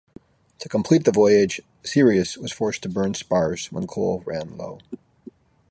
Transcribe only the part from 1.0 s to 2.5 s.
the voyage, "Sirius"